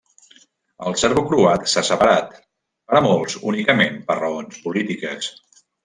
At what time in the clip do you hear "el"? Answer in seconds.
0.91-0.95